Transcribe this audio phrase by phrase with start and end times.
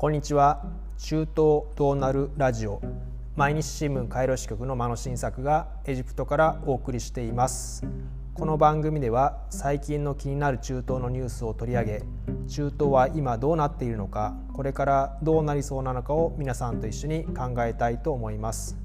[0.00, 0.62] こんにちは。
[0.96, 2.80] 中東どうなるラジオ。
[3.34, 7.84] 毎日新聞カイロ支局の間野新作がエジプトからお送りしています。
[8.32, 12.02] この番組では最近の気になる中東のニュースを取り上げ
[12.46, 18.78] 中東は今どうなっているのかこれからどうなりそうなのかを皆さんと一緒に考えたいと思います。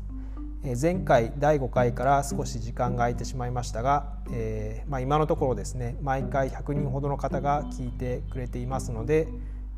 [0.81, 9.27] 前回第5回から少し時間が空いてしまいましたが、えー、まあ、今のところですね毎回100人ほどの方が聞いてくれていますので、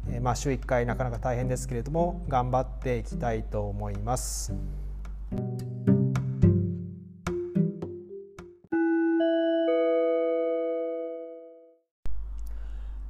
[0.09, 4.53] え、まあ、週1回なかなか大変ですけれども頑張っていきたいと思います。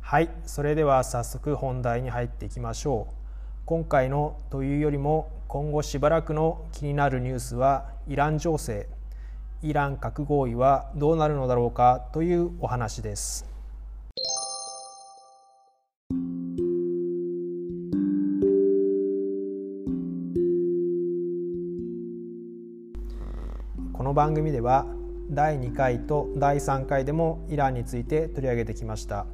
[0.02, 3.14] はいそれでは早速本題に入っていきましょう。
[3.66, 8.88] 今回のというよりも今後しばらくの気になるニュースはイラン情勢
[9.64, 13.55] イラン核合意はどうなるのだろうかというお話です
[24.16, 24.88] 番組では
[25.30, 29.25] 第2回と第3回でもイランについて取り上げてきました。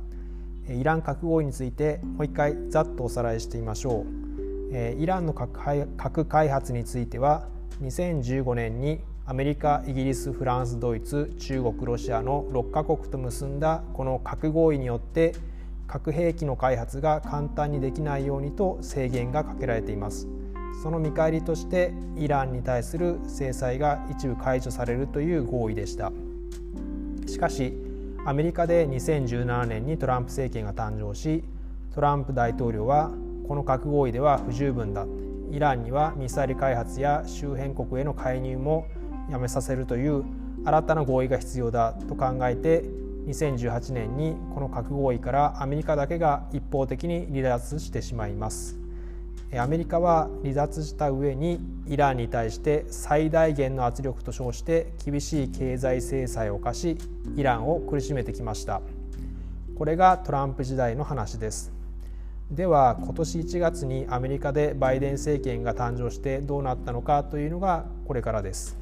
[0.67, 4.05] イラン核合意についてもう一回ざっとおさらいしてみましょ
[4.71, 4.75] う。
[4.99, 7.47] イランの核開発については
[7.83, 15.35] 2015年にアメリカイギリスフランスドイツ中国ロシアの6カ国と結んだこの核合意によって
[15.85, 20.27] 核兵器の開発が簡単にできないようにと制限がかけられています。
[20.81, 26.11] その見返りとしてイランに対する制裁が一部解除されるという合意でした。
[27.27, 27.73] しかし
[28.25, 31.43] アメリカで2017年にトランプ政権が誕生し
[31.93, 33.11] トランプ大統領は
[33.47, 35.05] この核合意では不十分だ。
[35.51, 38.87] イランにはミサイル開発や周辺国への介入も
[39.29, 40.23] やめさせるという
[40.63, 41.93] 新たな合意が必要だ。
[41.93, 42.83] と考えて
[43.27, 48.80] 2018年にこの核合意からアメリカだけが一方的に離脱してしまいます。
[49.59, 56.97] アメリカは離脱した上にイランに対して最大限の圧力と称して厳しい経済制裁を課し
[57.35, 58.81] イランを苦しめてきました
[59.77, 61.71] これがトランプ時代の話です
[62.49, 68.77] では今年1月にアメリカでバイデン政権が誕生してどうなったのかというのがこれからです。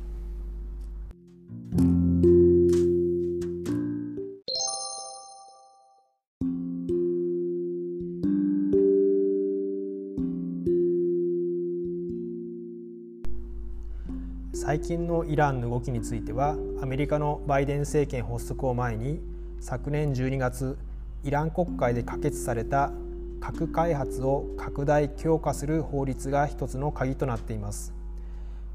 [14.54, 19.20] 最近のイランの動きについてはアメリカのバイデン政権発足を前に
[19.60, 20.78] 昨年12月
[21.24, 22.92] イラン国会で可決された
[23.40, 27.94] 核開発を拡大強化する法律が一つの鍵となっています。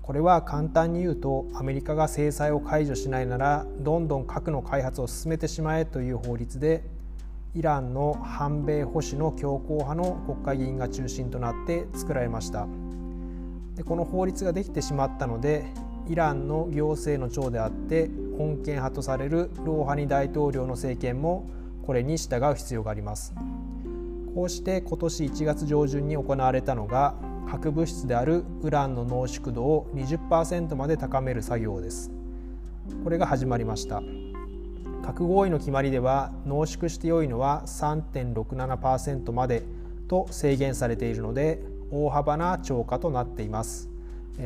[0.01, 6.85] これは簡単に言うとアメリカが制裁を解除しないならどんどん核の開発を進めてしまえという法律で
[7.55, 12.69] イランの反米保守の強硬派の国会議員が中心となって作られました。
[13.77, 15.65] でこの法律ができてしまったので
[16.09, 18.09] イランの行政の長であって
[18.39, 21.49] 穏健派とされるローハニ大統領の政権も
[21.83, 23.35] これに従う必要があります。
[24.35, 27.15] こうして今年1月上旬に行われたのが
[27.49, 32.11] 核物質であるウランの濃縮度を20%まで高める作業です。
[33.05, 34.03] これが始まりました。
[35.05, 39.63] 核合意の決まりでは濃縮して良いのは3.67%まで
[40.09, 43.89] と制限されているので大幅な超過となっています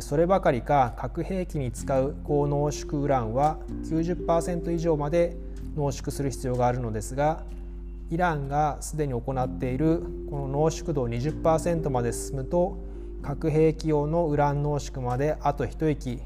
[0.00, 5.36] そればかりか核兵器に使う高濃縮ウランは90%以上まで
[5.76, 7.44] 濃縮する必要があるのですが
[8.10, 12.78] イランがすでに行っているこの濃縮度20%まで進むと
[13.22, 16.20] 核兵器用のウラン濃縮まであと一息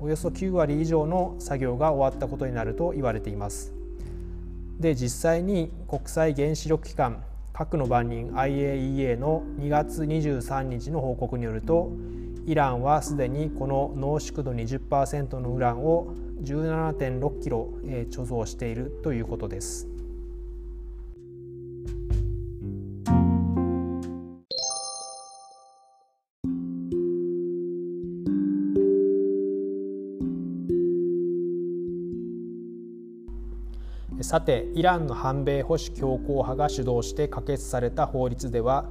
[0.00, 3.72] およそ9割以上の作業が終わったことになると言われています。
[4.78, 7.24] で実際に国際原子力機関
[7.58, 11.90] 核の番人 IAEA の2月23日の報告によると
[12.46, 19.88] イランはすでにこの濃縮度20%のウランを17.6キロ貯蔵しているということです。
[34.20, 38.86] さてイランの反米保守強硬派が主導して可決された法律では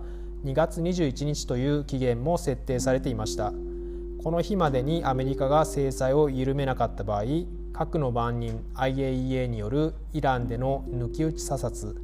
[0.45, 3.51] 2月21日という期限も設定されていました。
[4.23, 7.23] この日までにアメリカが制裁を緩めなかった場合
[7.71, 11.95] 核の番人 IAEA によるイランでの抜き打ち査察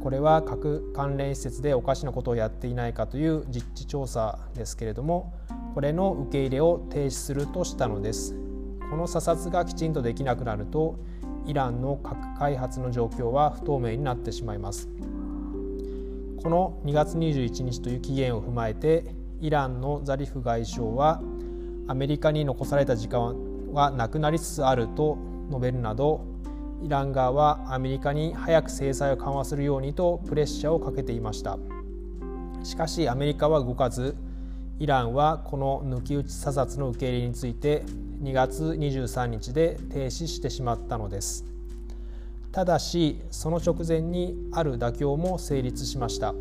[0.00, 5.34] これは核関連施設でおかしなことをやっていないかという実地調査ですけれども
[5.74, 8.34] これの受け入れを停止するとしたのです。
[8.88, 10.96] この査察がきちんとできなくなると
[11.46, 14.88] イランの核開発の状況は不透明になってしまいます。
[16.42, 19.04] この2月21日という期限を踏まえて
[19.40, 21.20] イランのザリフ外相は
[21.88, 26.24] アメリカに残された時間はなくなりつつあると述べるなど
[26.82, 31.58] イラン側はアメリカに早く制裁を緩和するようにとプレッシャーをかけていました。
[32.62, 34.16] しかしアメリカは動かず
[34.78, 37.84] イランはこの抜き打ち査察の受け入れについて
[38.26, 41.44] 2月23日で停止してしまったのです。
[42.50, 46.34] ただしその直前にある妥協も成立しました。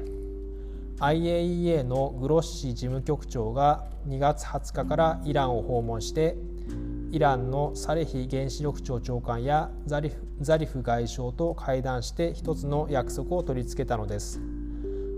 [0.98, 6.36] IAEA のグロッシ事務局長が2月20日からイランを訪問して
[7.12, 14.42] イランのサレヒ原子力庁長官やザリフザリフ外相と会談して一つの約束を取り付けたのです。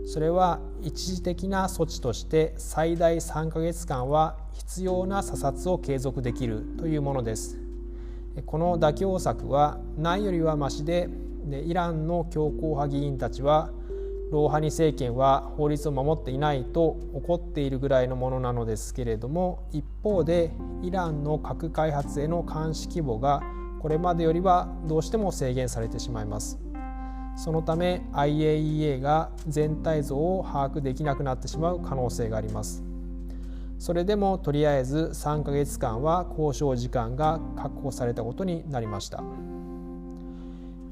[0.08, 7.60] それは一時的な措置として最大3ヶ月間は必要な査察を継続できるというものです。
[8.46, 11.10] この妥協策はないよりはましで
[11.44, 13.70] でイランの強硬派議員たちは
[14.32, 23.42] ローハニ政権は法律を守っていないと怒っているぐらいのものなのですけれども一方でイランの核開発への監視規模が
[23.82, 26.67] これまでよりはどうしても制限されてしまいます。
[27.38, 32.84] そのため IAEA が全体像を把握できなくなってしまう可能性があります。
[33.78, 39.24] それでもとりあえず3ヶ月間は交渉時間が確保されたことになりました。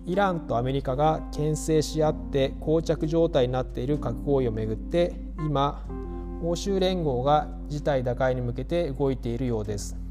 [0.06, 5.84] イランとアメリカが牽制し合って膠着状態になっている核合意をめぐって今
[6.44, 10.05] 欧州連合が事態打開に向けて動いているようです。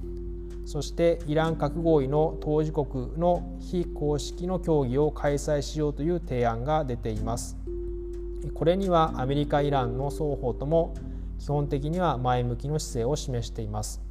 [0.65, 7.57] そしてイラン核合意の当事国の非公式の協議を開催しようという提案が出ています。
[8.55, 10.95] これにはアメリカイランの双方とも
[11.39, 14.03] 基本的には前向きの姿勢を示しています。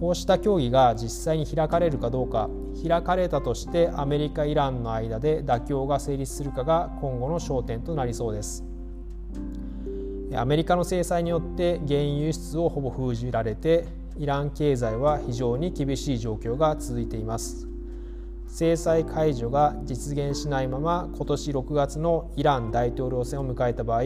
[0.00, 2.50] こうした協議が実際に開かれるかどうか
[2.86, 8.64] 開かれたとしてアメリカ・イランの間で妥協が成立するかが今後の焦点となりそうです。
[10.34, 13.86] アメリカの制裁によって原油輸出をほぼ封じられて
[14.18, 17.68] イラン経済は非常に厳しい状況が続いています。
[18.48, 24.02] 制裁解除が実現しないまま今年6月のイラン大統領選を迎えた場合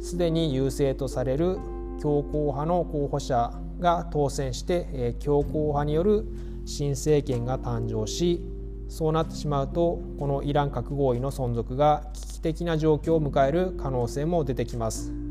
[0.00, 1.58] すでに優勢とされる
[2.00, 6.26] 強硬派の候補者が当選して強硬派による
[6.64, 8.42] 新政権が誕生し
[8.88, 15.29] そうなってしまうとこのイラン核合意の存続が危機的な状況を迎える可能性も出てきます。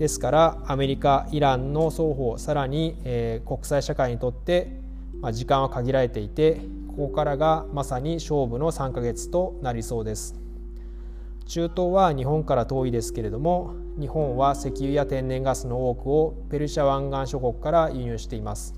[0.00, 4.80] ですからアメリカイランの双方さらに、え国際社会にとって、
[5.20, 10.34] ま時間は限られていてここからがまさに勝負の3ヶ月となりそうです
[11.46, 18.74] 中東は日本から遠いですけれども日本は石油や天然ガスの多くをペルシャ湾岸諸国から輸入しています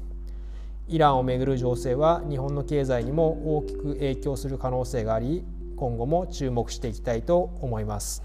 [0.89, 5.45] イランをめぐる情勢は日本の経済にも大きく影響する可能性があり
[5.77, 8.23] 今後も注目していきたいと思います。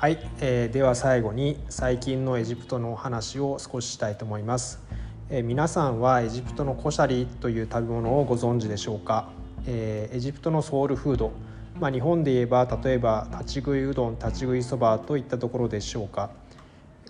[0.00, 4.80] はい、えー、では最後に最近のエジプトの話を少ししたいと思います、
[5.28, 9.28] えー、皆さんはエジプトのコシャリという食べ物をご存知でしょうか、
[9.66, 11.32] えー、エジプトのソウルフード。
[11.80, 16.30] まあ、日本で言えば例えば立ち食いうどん立ち食いそばといったところでしょうか？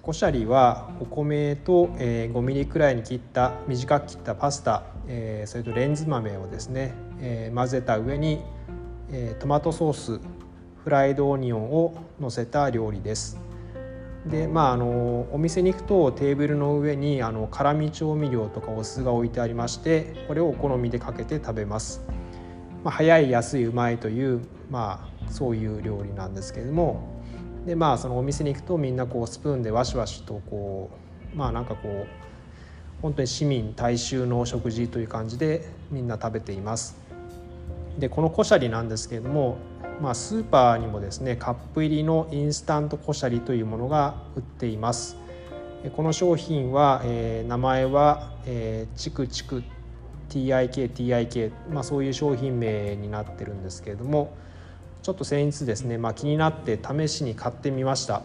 [0.00, 8.40] コシャリはお米と、えー、5ミリくらいに切った短く切ったパスタ、えー、それとレンズ豆をですね、えー、混ぜた上に、
[9.10, 10.37] えー、トマトソース
[10.84, 13.40] フライドオニオンを乗せた料理です。
[14.26, 22.02] でまあ、あのお店に行くとテーブルの上にあの辛味調味料とかお酢が置いてありましてこれをお好みでかけて食べます、
[22.84, 27.18] まあ、早い安いうまいという、まあ、そういう料理なんですけれども。
[27.64, 30.90] でまあそのお店に行くとみんなこうスプーンでワシワシとこ
[31.34, 32.06] うまあなんかこう
[33.02, 36.96] 本当に市民大衆の食事という感じでみんな食べています。
[37.98, 39.58] でこのコシャリなんですけれども
[40.00, 45.16] まあ、スーパーにもですねカップ入りのインスタントコシャリというものが売っています。
[45.96, 49.62] この商品は、えー、名前は、えー、チクチク
[50.28, 54.34] TIK TIK、まあ、そういう商品名になってるんですけれども
[55.02, 58.22] ちょっと先日ですね、まあ、気になって試しに買ってみました。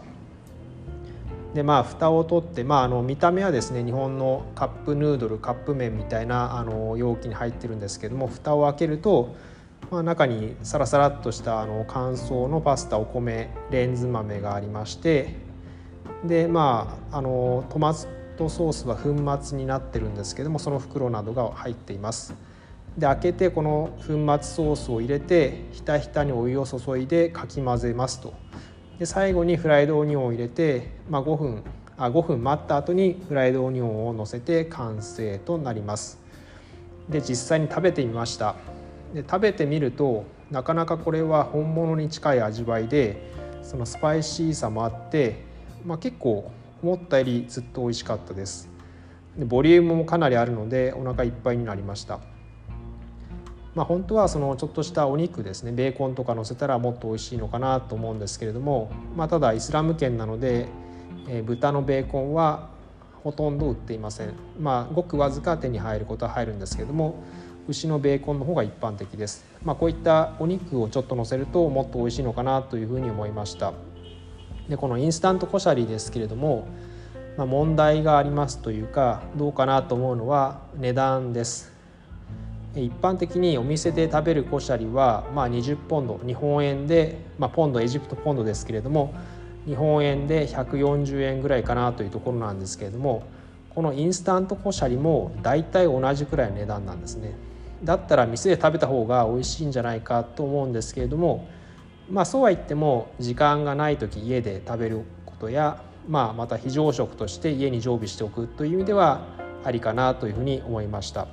[1.54, 9.36] でまあ蓋を取って、まあ、あの見た目はですね日本のカップヌードルカップ麺みたいなあの容器に入ってるんですけども蓋を開けると
[9.94, 15.36] まあ、中にサラサラっとしたあの乾燥のパスタお米レンズ豆がありまして
[16.24, 17.94] でまああのトマ
[18.36, 22.34] トソースは粉末になってるんですけどもその袋などが入っています。
[22.98, 28.34] で開けてこの粉末ソースを入れてひたひたにお湯を注いでかき混ぜますと。
[28.98, 31.62] で最後にフライドオニオンを入れて、まあ、5分
[31.96, 36.18] あ5分待った後にフライドオニオンをのせて完成となります。
[37.08, 38.56] で実際に食べてみました。
[39.14, 45.44] で食べてみるとなかなかこれは本物に近い味わいでそのスパイシーさもあって、
[45.86, 46.50] まあ、結構
[46.82, 48.68] 思ったよりずっと美味しかったです。
[49.38, 52.20] でボリュームもかなりあるのでお腹いっぱいになりました。
[53.74, 60.68] まあ、本当はそのちょっとしたお肉ですねベーコンとか乗せたらもっと美味しいのかなと思うんですけれども、まあ、ただイスラム圏なので、
[61.28, 62.68] えー、豚のベーコンは
[63.24, 64.34] ほとんど売っていません。
[64.60, 67.24] まあごくわずか手に入ることは入るんですけれども
[67.66, 73.72] 牛のベーコンの方が一般的です、まあ、こういったお肉をちょっと乗せるともっと美味しいのかなというふうに思いました。
[74.68, 76.66] でこのインスタントコシャリですけれども、
[77.36, 81.72] まあ、問題がありますというかどうかなと思うのは値段です。
[82.74, 89.14] 一般的にお店で食べるコシャリは、まあ、20ポンド日本円で、まあ、ポンドエジプトポンドですけれども
[89.64, 93.22] 日本円で140円ぐらいかなというところなんですけれども
[93.70, 97.34] このインスタントコシャリも大体同じくらいの値段なんですね。
[97.84, 101.46] だったら店で食べた方が美味しいんじゃないかと思うんですけれども
[102.10, 109.26] まあそうは言っても時間がない時家で食べることや、まあ、また非常食として家に常備しておくという意味では
[109.64, 111.26] ありかなというふうに思いました。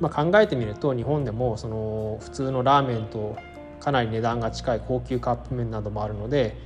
[0.00, 3.36] まあ、考えてみると日本でもその普通のラーメンと
[3.80, 6.56] かなり値段が近い高級カップ麺などもあるので、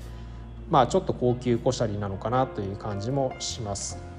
[0.70, 4.11] まあ、ちょっと高級コシャリなのかなという感じもします。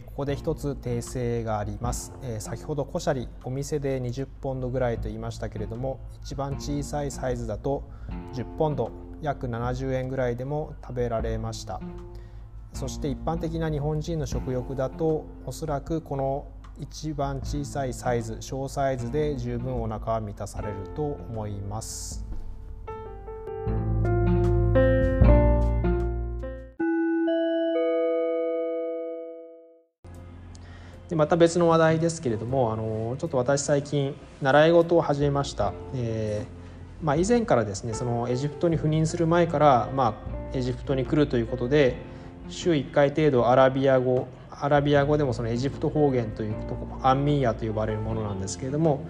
[0.00, 7.84] えここで一つ訂正があります、え先ほどコシャリお店で20ポンドぐらいと言いましたけれども一番小さいサイズだと
[8.32, 8.90] 10ポンド
[9.20, 11.80] 約70円ぐらいでも食べられました
[12.72, 16.46] そして一般的な日本人の食欲だとおそらくこの
[16.78, 22.29] 一番小さいサイズ小サイズで十分お腹は満たされると思います。
[31.10, 35.72] でまた別の話題ですけれどもあのちょっと私最近習い事を始めました。
[35.94, 36.60] えー
[37.02, 40.14] まあ、以前からですねそのエジプトに赴任する前から、ま
[40.52, 41.96] あ、エジプトに来るということで
[42.48, 49.06] 週1回程度アラビア語アラビア語でもそのエジプト方言というとこアンミーヤと呼ばれるものなんですけれども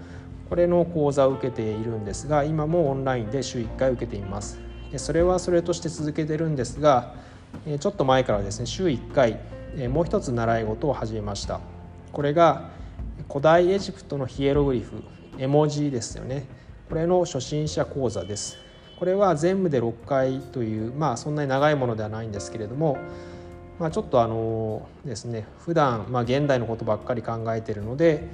[0.49, 4.61] これの講座を受けているんですが今もオンラインで週1回受けています
[4.97, 7.14] それはそれとして続けてるんですが
[7.80, 9.40] ちょっと前からですね週1回
[9.88, 11.61] もう一つ習い事を始めました
[12.12, 12.71] これが
[13.29, 15.02] 古代エジプトのヒエログリフ
[15.38, 16.47] 絵文字ですよね
[16.88, 18.59] これの初心者講座です
[18.99, 22.99] これは全部で6回というまあそんなに長いものではないんですけれども
[23.81, 28.29] まあ、ちょっとあのですね普段まあ現代のことばっかり考えているので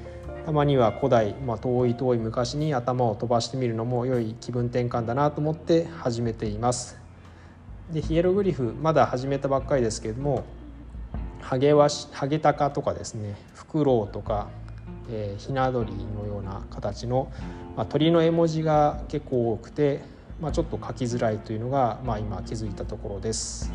[0.45, 6.99] たまには古代、まあ、遠い遠い昔に頭を飛ばしてみるのも良い気分転換だなと思って始めています。
[7.93, 10.45] でヒエログリフまだ始めたばっかりですけれども
[11.47, 14.49] ハゲワシハゲタカとかですねフクロウとか、
[15.09, 17.31] えー、ひな鳥のような形の、
[17.77, 20.03] まあ、鳥の絵文字が結構多くて、
[20.41, 23.73] まあ、ちょっと書きづらいというのが、まあ、今気づいたところです。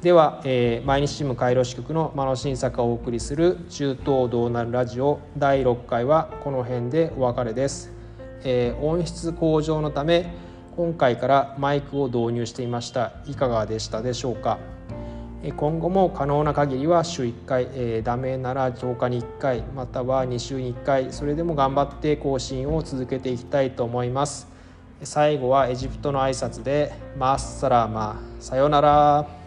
[0.00, 7.92] では、えー、毎日新聞カイロ支局の真野新作をお送りする中東どうなるラジオ第6回はこの辺でお別れです、
[8.44, 10.32] えー、音質向上のため
[10.74, 13.12] 今回からマイクを導入していました。
[13.26, 14.58] いかがでしたでしょうか？
[15.56, 24.48] 今後も可能な限りは週1回、えー、ダメなら10日に1回または2週に1回それでも頑張って更新を続けていきたいと思います。
[25.02, 29.39] 最後はエジプトの挨拶でマッサラマさよなら。